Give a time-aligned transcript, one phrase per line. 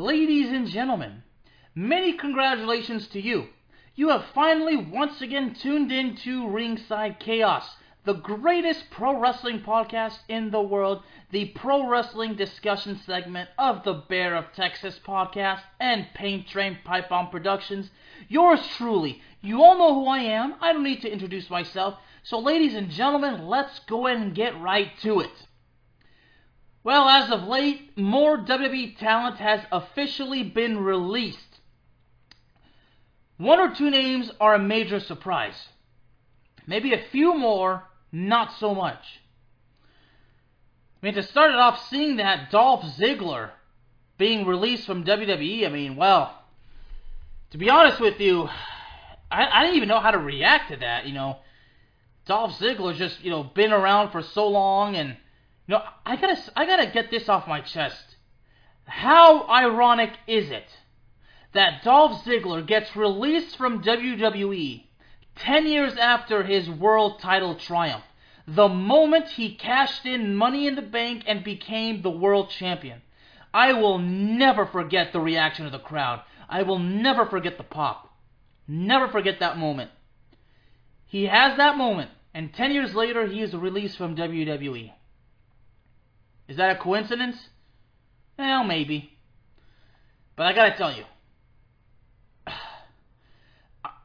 [0.00, 1.24] Ladies and gentlemen,
[1.74, 3.48] many congratulations to you.
[3.94, 10.20] You have finally once again tuned in to Ringside Chaos, the greatest pro wrestling podcast
[10.26, 11.02] in the world,
[11.32, 17.10] the pro wrestling discussion segment of the Bear of Texas podcast and Paint Train Pipe
[17.10, 17.90] Bomb Productions.
[18.26, 19.20] Yours truly.
[19.42, 20.54] You all know who I am.
[20.62, 21.98] I don't need to introduce myself.
[22.22, 25.46] So, ladies and gentlemen, let's go and get right to it.
[26.82, 31.58] Well, as of late, more WWE talent has officially been released.
[33.36, 35.68] One or two names are a major surprise.
[36.66, 39.20] Maybe a few more, not so much.
[41.02, 43.50] I mean, to start it off, seeing that Dolph Ziggler
[44.18, 46.44] being released from WWE, I mean, well,
[47.50, 48.48] to be honest with you,
[49.30, 51.06] I, I didn't even know how to react to that.
[51.06, 51.38] You know,
[52.26, 55.16] Dolph Ziggler just, you know, been around for so long and
[55.70, 58.16] no, I gotta, I gotta get this off my chest.
[58.86, 60.66] How ironic is it
[61.52, 64.82] that Dolph Ziggler gets released from WWE
[65.36, 68.02] 10 years after his world title triumph,
[68.48, 73.02] the moment he cashed in Money in the Bank and became the world champion?
[73.54, 76.22] I will never forget the reaction of the crowd.
[76.48, 78.12] I will never forget the pop.
[78.66, 79.92] Never forget that moment.
[81.06, 84.94] He has that moment, and 10 years later, he is released from WWE.
[86.50, 87.36] Is that a coincidence?
[88.36, 89.16] Well, maybe.
[90.34, 91.04] But I gotta tell you,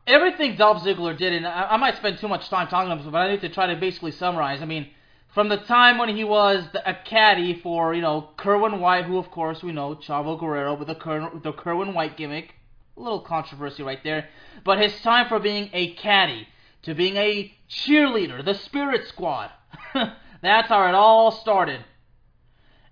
[0.07, 3.17] everything Dolph Ziggler did, and I, I might spend too much time talking about but
[3.17, 4.61] I need to try to basically summarize.
[4.61, 4.89] I mean,
[5.33, 9.17] from the time when he was the, a caddy for, you know, Kerwin White, who
[9.17, 12.53] of course we know, Chavo Guerrero with the, Ker, the Kerwin White gimmick.
[12.95, 14.29] A little controversy right there.
[14.63, 16.47] But his time for being a caddy,
[16.83, 19.49] to being a cheerleader, the Spirit Squad.
[20.43, 21.83] That's how it all started.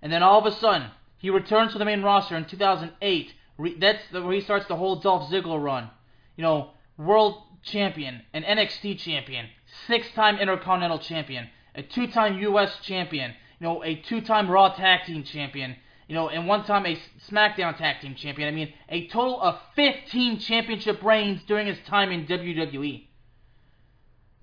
[0.04, 3.32] And then all of a sudden, he returns to the main roster in 2008.
[3.56, 5.88] Re- that's the, where he starts the whole Dolph Ziggler run.
[6.36, 9.46] You know, world champion, an NXT champion,
[9.86, 12.80] six-time Intercontinental champion, a two-time U.S.
[12.82, 15.74] champion, you know, a two-time Raw Tag Team champion,
[16.06, 16.98] you know, and one time a
[17.30, 18.46] SmackDown Tag Team champion.
[18.46, 23.06] I mean, a total of 15 championship reigns during his time in WWE.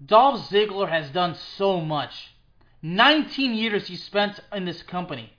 [0.03, 2.33] Dolph Ziggler has done so much.
[2.81, 5.31] 19 years he spent in this company.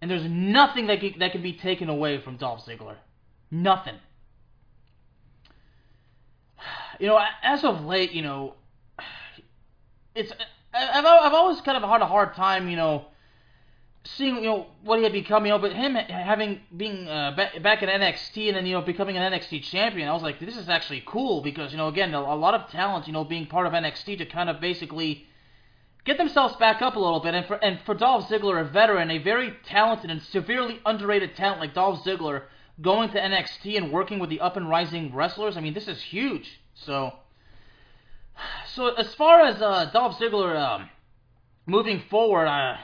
[0.00, 2.96] And there's nothing that can, that can be taken away from Dolph Ziggler.
[3.50, 3.96] Nothing.
[6.98, 8.56] You know, as of late, you know,
[10.14, 10.30] it's
[10.74, 13.06] I've I've always kind of had a hard time, you know,
[14.04, 17.82] seeing you know what he had become, you know, but him having being uh, back,
[17.82, 20.68] in NXT and then you know becoming an NXT champion, I was like, this is
[20.68, 23.72] actually cool because you know again a lot of talent, you know, being part of
[23.72, 25.26] NXT to kind of basically
[26.04, 27.34] get themselves back up a little bit.
[27.34, 31.60] And for and for Dolph Ziggler, a veteran, a very talented and severely underrated talent
[31.60, 32.44] like Dolph Ziggler,
[32.80, 36.00] going to NXT and working with the up and rising wrestlers, I mean, this is
[36.02, 36.60] huge.
[36.74, 37.12] So,
[38.74, 40.88] so as far as uh, Dolph Ziggler um,
[41.66, 42.76] moving forward, uh,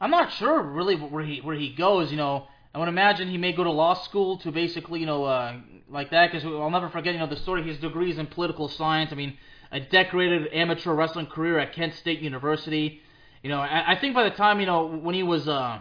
[0.00, 2.10] I'm not sure really where he where he goes.
[2.10, 5.24] You know, I would imagine he may go to law school to basically, you know,
[5.24, 5.56] uh,
[5.88, 6.32] like that.
[6.32, 7.62] Because I'll never forget, you know, the story.
[7.62, 9.12] His degrees in political science.
[9.12, 9.36] I mean
[9.72, 13.00] a decorated amateur wrestling career at Kent State University.
[13.42, 15.80] You know, I, I think by the time you know when he was uh,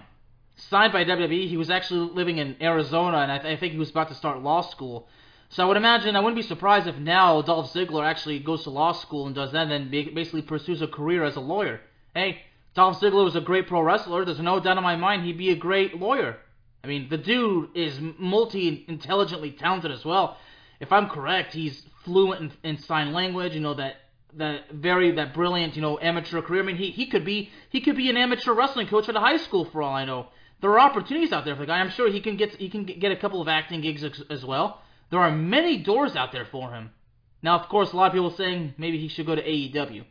[0.55, 3.79] signed by WWE, he was actually living in Arizona, and I, th- I think he
[3.79, 5.07] was about to start law school.
[5.49, 8.69] So I would imagine I wouldn't be surprised if now Dolph Ziggler actually goes to
[8.69, 11.81] law school and does that, and then basically pursues a career as a lawyer.
[12.15, 12.41] Hey,
[12.73, 14.23] Dolph Ziggler was a great pro wrestler.
[14.23, 16.37] There's no doubt in my mind he'd be a great lawyer.
[16.83, 20.37] I mean, the dude is multi-intelligently talented as well.
[20.79, 23.53] If I'm correct, he's fluent in, in sign language.
[23.53, 23.97] You know that
[24.33, 26.63] that very that brilliant you know amateur career.
[26.63, 29.19] I mean he he could be he could be an amateur wrestling coach at a
[29.19, 30.27] high school for all I know.
[30.61, 31.79] There are opportunities out there for the guy.
[31.79, 34.81] I'm sure he can get he can get a couple of acting gigs as well.
[35.11, 36.91] There are many doors out there for him.
[37.43, 40.05] Now, of course, a lot of people are saying maybe he should go to AEW.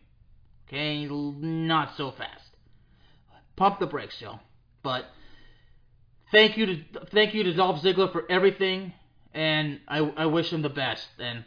[0.69, 2.45] Okay, not so fast.
[3.57, 4.41] Pump the brakes, Joe.
[4.83, 5.07] But
[6.31, 6.77] thank you to
[7.13, 8.93] thank you to Dolph Ziggler for everything,
[9.35, 11.07] and I I wish him the best.
[11.19, 11.45] And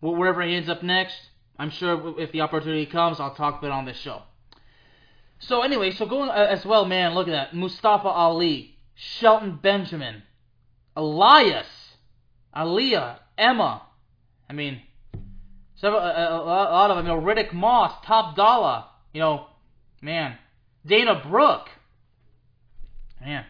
[0.00, 1.16] wherever he ends up next,
[1.58, 4.22] I'm sure if the opportunity comes, I'll talk about it on this show.
[5.40, 7.54] So anyway, so going uh, as well, man, look at that.
[7.54, 10.22] Mustafa Ali, Shelton Benjamin,
[10.96, 11.66] Elias,
[12.54, 13.82] Aliyah, Emma.
[14.48, 14.82] I mean,
[15.76, 17.06] several, a, a, a lot of them.
[17.06, 18.88] You know, Riddick Moss, Top Dolla.
[19.12, 19.46] You know,
[20.02, 20.36] man,
[20.84, 21.68] Dana Brooke.
[23.20, 23.44] Man.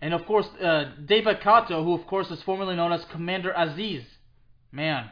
[0.00, 4.04] And of course, uh, Dabba-Kato, who of course is formerly known as Commander Azeez.
[4.70, 5.10] Man,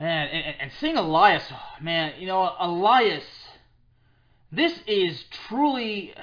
[0.00, 1.42] Man, and, and seeing Elias,
[1.80, 3.24] man, you know, Elias,
[4.52, 6.14] this is truly.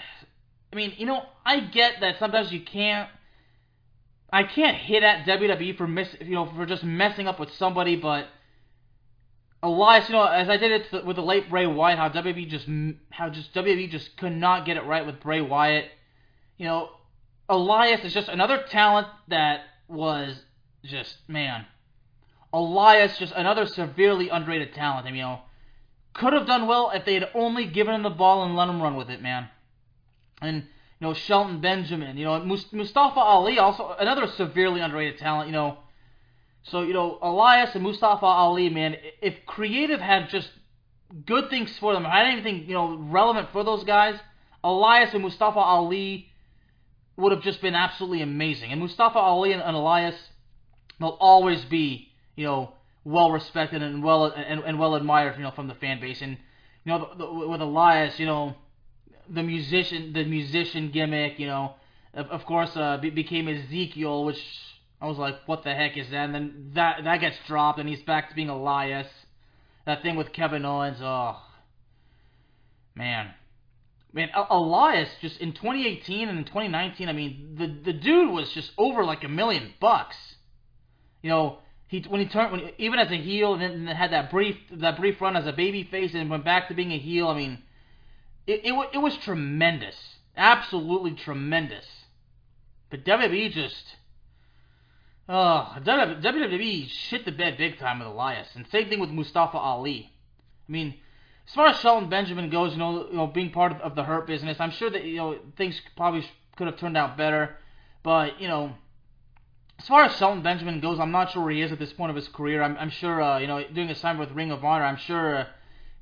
[0.72, 3.10] I mean, you know, I get that sometimes you can't.
[4.32, 7.96] I can't hit at WWE for miss, you know, for just messing up with somebody,
[7.96, 8.28] but
[9.62, 12.68] Elias, you know, as I did it with the late Bray Wyatt, how WWE just,
[13.12, 15.86] how just WWE just could not get it right with Bray Wyatt.
[16.58, 16.90] You know,
[17.50, 20.42] Elias is just another talent that was
[20.84, 21.66] just man.
[22.54, 25.06] Elias, just another severely underrated talent.
[25.06, 25.40] I mean, you know,
[26.14, 28.82] could have done well if they had only given him the ball and let him
[28.82, 29.50] run with it, man.
[30.42, 30.64] And
[31.00, 35.48] you know, Shelton Benjamin, you know, Mustafa Ali, also another severely underrated talent.
[35.48, 35.78] You know,
[36.64, 40.50] so you know, Elias and Mustafa Ali, man, if creative had just
[41.26, 44.18] good things for them, I had anything you know relevant for those guys,
[44.64, 46.30] Elias and Mustafa Ali
[47.18, 48.72] would have just been absolutely amazing.
[48.72, 50.16] And Mustafa Ali and, and Elias,
[51.00, 52.74] they'll always be, you know,
[53.04, 56.22] well respected and well and, and well admired, you know, from the fan base.
[56.22, 56.38] And
[56.84, 58.56] you know, the, the, with Elias, you know,
[59.30, 61.76] the musician, the musician gimmick, you know,
[62.14, 64.42] of, of course, uh, be, became Ezekiel, which
[65.02, 66.26] I was like, what the heck is that?
[66.26, 69.08] And then that that gets dropped, and he's back to being Elias.
[69.86, 71.38] That thing with Kevin Owens, oh
[72.96, 73.32] man.
[74.16, 78.72] Man, Elias just in 2018 and in 2019, I mean, the the dude was just
[78.78, 80.16] over like a million bucks.
[81.22, 81.58] You know,
[81.88, 84.96] he when he turned when even as a heel and then had that brief that
[84.96, 87.28] brief run as a baby face and went back to being a heel.
[87.28, 87.64] I mean,
[88.48, 89.98] it it, it was tremendous,
[90.38, 91.86] absolutely tremendous.
[92.90, 93.98] But WWE just,
[95.28, 100.10] oh, WWE shit the bed big time with Elias, and same thing with Mustafa Ali.
[100.70, 100.96] I mean,
[101.48, 104.04] as far as Shelton Benjamin goes, you know, you know, being part of, of the
[104.04, 106.26] Hurt business, I'm sure that you know things probably
[106.56, 107.58] could have turned out better.
[108.04, 108.74] But you know,
[109.80, 112.10] as far as Shelton Benjamin goes, I'm not sure where he is at this point
[112.10, 112.64] of his career.
[112.64, 115.38] I'm, I'm sure, uh, you know, doing a sign with Ring of Honor, I'm sure,
[115.38, 115.46] uh,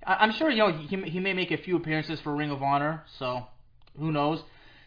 [0.06, 2.62] I, am sure, you know, he, he may make a few appearances for Ring of
[2.62, 3.04] Honor.
[3.18, 3.48] So,
[3.98, 4.40] who knows?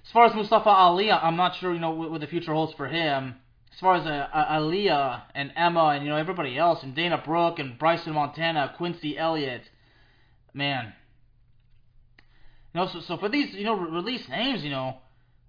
[0.04, 2.74] As far as Mustafa Ali, I'm not sure, you know, what, what the future holds
[2.74, 3.34] for him.
[3.72, 7.20] As far as uh, uh, Aliyah and Emma and you know everybody else and Dana
[7.22, 9.68] Brooke and Bryson Montana, Quincy Elliott,
[10.56, 10.92] man.
[12.74, 14.98] You know, so, so for these, you know, release names, you know,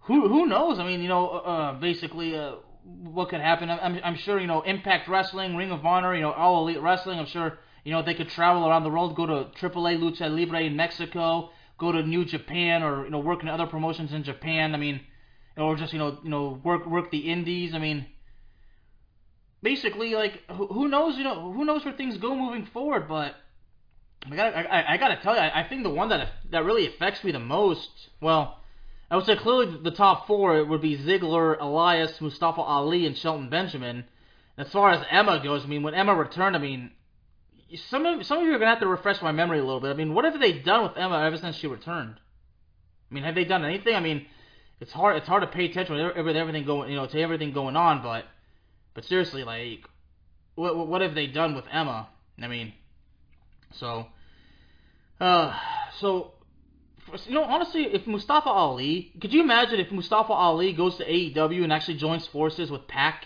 [0.01, 0.79] who who knows?
[0.79, 3.69] I mean, you know, uh, uh, basically, uh, what could happen?
[3.69, 7.19] I'm, I'm sure, you know, Impact Wrestling, Ring of Honor, you know, All Elite Wrestling.
[7.19, 10.63] I'm sure, you know, they could travel around the world, go to AAA Lucha Libre
[10.63, 14.73] in Mexico, go to New Japan, or you know, work in other promotions in Japan.
[14.73, 15.01] I mean,
[15.57, 17.73] or just you know, you know, work work the Indies.
[17.73, 18.05] I mean,
[19.61, 21.17] basically, like, who knows?
[21.17, 23.35] You know, who knows where things go moving forward, but.
[24.25, 26.87] I gotta, I, I gotta tell you, I, I think the one that that really
[26.87, 27.89] affects me the most,
[28.21, 28.59] well,
[29.09, 33.49] I would say clearly the top four would be Ziggler, Elias, Mustafa Ali, and Shelton
[33.49, 34.05] Benjamin.
[34.57, 36.91] As far as Emma goes, I mean, when Emma returned, I mean,
[37.89, 39.91] some of some of you are gonna have to refresh my memory a little bit.
[39.91, 42.15] I mean, what have they done with Emma ever since she returned?
[43.09, 43.95] I mean, have they done anything?
[43.95, 44.25] I mean,
[44.79, 47.75] it's hard it's hard to pay attention with everything going you know to everything going
[47.75, 48.25] on, but
[48.93, 49.85] but seriously, like,
[50.55, 52.09] what what have they done with Emma?
[52.41, 52.73] I mean,
[53.71, 54.07] so
[55.19, 55.57] uh,
[55.99, 56.33] so,
[57.25, 61.63] you know, honestly, if Mustafa Ali, could you imagine if Mustafa Ali goes to AEW
[61.63, 63.25] and actually joins forces with PAC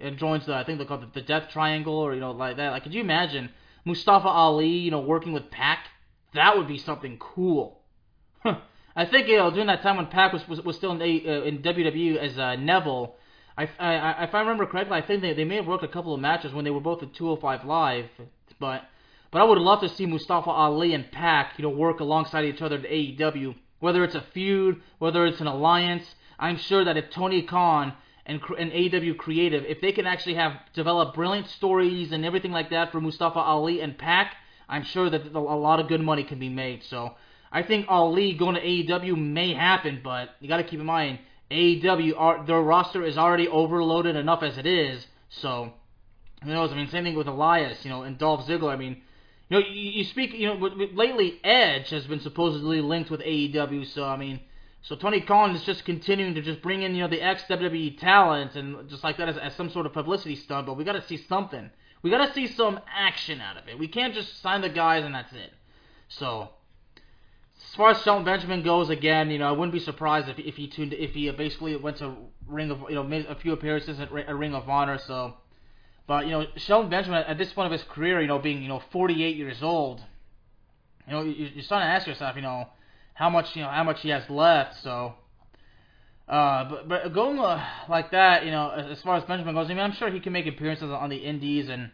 [0.00, 2.56] and joins the, I think they call it the Death Triangle or you know like
[2.56, 2.70] that?
[2.70, 3.50] Like, could you imagine
[3.84, 5.86] Mustafa Ali, you know, working with PAC?
[6.34, 7.80] That would be something cool.
[8.96, 11.04] I think you know during that time when PAC was was, was still in a,
[11.04, 13.14] uh, in WWE as uh, Neville.
[13.56, 16.14] I, I, if I remember correctly, I think they, they may have worked a couple
[16.14, 18.06] of matches when they were both at 205 Live,
[18.60, 18.84] but
[19.30, 22.62] but I would love to see Mustafa Ali and PAC, you know, work alongside each
[22.62, 23.54] other at AEW.
[23.80, 27.92] Whether it's a feud, whether it's an alliance, I'm sure that if Tony Khan
[28.26, 32.70] and, and AEW Creative, if they can actually have develop brilliant stories and everything like
[32.70, 34.34] that for Mustafa Ali and PAC,
[34.68, 36.82] I'm sure that a lot of good money can be made.
[36.84, 37.14] So
[37.50, 41.18] I think Ali going to AEW may happen, but you got to keep in mind
[41.50, 45.06] AEW their roster is already overloaded enough as it is.
[45.30, 45.72] So
[46.42, 46.70] who knows?
[46.70, 48.72] I mean, same thing with Elias, you know, and Dolph Ziggler.
[48.72, 49.02] I mean,
[49.48, 50.34] you know, you, you speak.
[50.34, 53.86] You know, lately Edge has been supposedly linked with AEW.
[53.86, 54.40] So I mean,
[54.82, 57.98] so Tony Khan is just continuing to just bring in you know the ex WWE
[57.98, 60.66] talent and just like that as, as some sort of publicity stunt.
[60.66, 61.70] But we got to see something.
[62.02, 63.78] We got to see some action out of it.
[63.78, 65.52] We can't just sign the guys and that's it.
[66.08, 66.50] So
[67.56, 70.56] as far as Shelton Benjamin goes, again, you know, I wouldn't be surprised if if
[70.56, 72.14] he tuned if he basically went to
[72.46, 74.98] Ring of you know made a few appearances at, at Ring of Honor.
[74.98, 75.34] So
[76.08, 78.68] but you know, Shelton Benjamin at this point of his career, you know, being you
[78.68, 80.00] know 48 years old,
[81.06, 82.66] you know, you're starting to ask yourself, you know,
[83.12, 84.82] how much you know how much he has left.
[84.82, 85.14] So,
[86.26, 89.66] uh, but but going uh, like that, you know, as, as far as Benjamin goes,
[89.66, 91.90] I mean, I'm sure he can make appearances on the Indies, and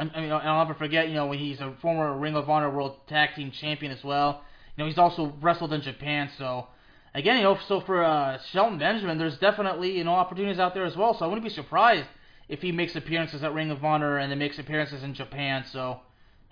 [0.00, 2.96] I mean, I'll never forget, you know, when he's a former Ring of Honor World
[3.06, 4.42] Tag Team Champion as well.
[4.76, 6.66] You know, he's also wrestled in Japan, so
[7.14, 10.84] again, you know, so for uh, Shelton Benjamin, there's definitely you know opportunities out there
[10.84, 11.16] as well.
[11.16, 12.08] So I wouldn't be surprised
[12.48, 15.64] if he makes appearances at Ring of Honor and then makes appearances in Japan.
[15.70, 16.00] So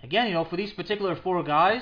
[0.03, 1.81] again, you know, for these particular four guys,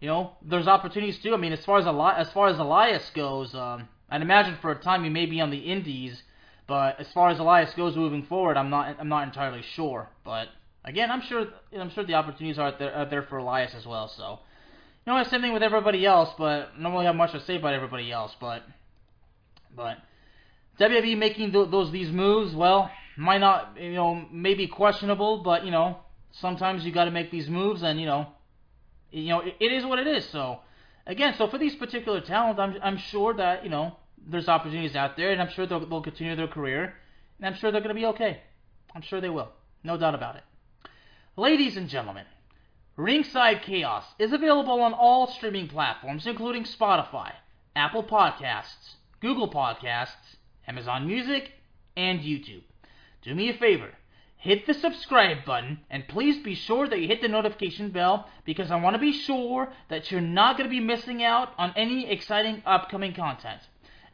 [0.00, 1.32] you know, there's opportunities too.
[1.32, 4.70] I mean, as far as Eli- as far as Elias goes, um, I'd imagine for
[4.70, 6.22] a time he may be on the Indies,
[6.66, 10.08] but as far as Elias goes moving forward, I'm not I'm not entirely sure.
[10.24, 10.48] But
[10.84, 14.08] again, I'm sure I'm sure the opportunities are there, are there for Elias as well.
[14.08, 14.40] So,
[15.06, 17.56] you know, same thing with everybody else, but I don't really have much to say
[17.56, 18.36] about everybody else.
[18.38, 18.62] But
[19.74, 19.98] but
[20.78, 25.70] WWE making th- those these moves, well, might not you know maybe questionable, but you
[25.70, 25.98] know
[26.32, 28.28] sometimes you got to make these moves, and you know
[29.10, 30.24] you know it, it is what it is.
[30.30, 30.60] So
[31.06, 35.16] again, so for these particular talents, I'm I'm sure that you know there's opportunities out
[35.16, 36.94] there, and I'm sure they'll, they'll continue their career,
[37.38, 38.40] and I'm sure they're going to be okay.
[38.94, 39.50] I'm sure they will,
[39.82, 40.42] no doubt about it.
[41.36, 42.26] Ladies and gentlemen,
[42.96, 47.32] Ringside Chaos is available on all streaming platforms, including Spotify,
[47.74, 50.36] Apple Podcasts, Google Podcasts,
[50.68, 51.50] Amazon Music,
[51.96, 52.62] and YouTube.
[53.24, 53.90] Do me a favor
[54.44, 58.70] hit the subscribe button and please be sure that you hit the notification bell because
[58.70, 62.10] I want to be sure that you're not going to be missing out on any
[62.10, 63.62] exciting upcoming content.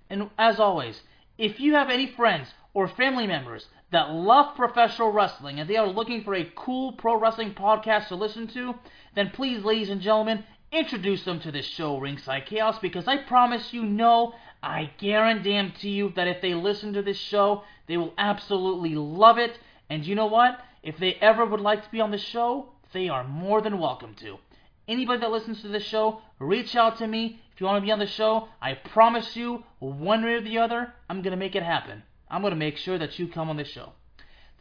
[0.09, 1.03] And as always,
[1.37, 5.89] if you have any friends or family members that love professional wrestling and they are
[5.89, 8.77] looking for a cool pro wrestling podcast to listen to,
[9.17, 13.73] then please, ladies and gentlemen, introduce them to this show, Ringside Chaos, because I promise
[13.73, 18.95] you, no, I guarantee you that if they listen to this show, they will absolutely
[18.95, 19.59] love it
[19.91, 20.61] and you know what?
[20.83, 24.15] If they ever would like to be on the show, they are more than welcome
[24.21, 24.39] to.
[24.87, 27.41] Anybody that listens to this show, reach out to me.
[27.53, 30.59] If you want to be on the show, I promise you, one way or the
[30.59, 32.03] other, I'm going to make it happen.
[32.31, 33.93] I'm going to make sure that you come on the show.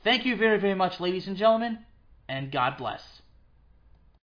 [0.03, 1.79] Thank you very, very much, ladies and gentlemen,
[2.27, 3.21] and God bless.